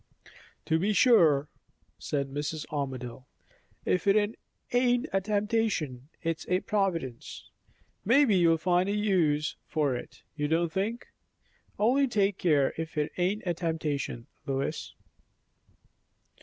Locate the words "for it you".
9.67-10.47